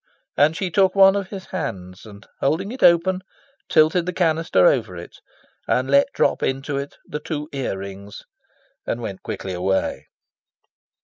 [0.35, 3.21] And she took one of his hands, and, holding it open,
[3.69, 5.19] tilted the canister over it,
[5.67, 8.23] and let drop into it the two ear rings,
[8.87, 10.07] and went quickly away.